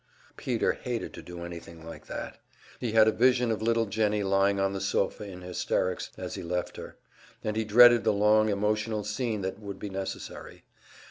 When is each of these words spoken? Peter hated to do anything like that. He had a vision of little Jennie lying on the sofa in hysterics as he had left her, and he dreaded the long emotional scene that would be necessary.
Peter 0.35 0.71
hated 0.71 1.13
to 1.13 1.21
do 1.21 1.43
anything 1.45 1.85
like 1.85 2.07
that. 2.07 2.39
He 2.79 2.93
had 2.93 3.07
a 3.07 3.11
vision 3.11 3.51
of 3.51 3.61
little 3.61 3.85
Jennie 3.85 4.23
lying 4.23 4.59
on 4.59 4.73
the 4.73 4.81
sofa 4.81 5.25
in 5.25 5.41
hysterics 5.41 6.09
as 6.17 6.33
he 6.33 6.41
had 6.41 6.49
left 6.49 6.77
her, 6.77 6.97
and 7.43 7.55
he 7.55 7.63
dreaded 7.63 8.03
the 8.03 8.11
long 8.11 8.49
emotional 8.49 9.03
scene 9.03 9.41
that 9.43 9.59
would 9.59 9.77
be 9.77 9.91
necessary. 9.91 10.63